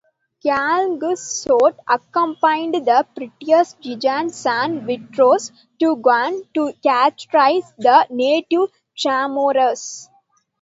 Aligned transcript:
Calungsod 0.43 1.75
accompanied 1.87 2.85
the 2.85 3.05
priest 3.15 3.79
Diego 3.81 4.29
San 4.29 4.79
Vitores 4.87 5.51
to 5.79 5.95
Guam 5.97 6.41
to 6.55 6.73
catechize 6.81 7.71
the 7.77 8.07
native 8.09 8.69
Chamorros. 8.97 10.09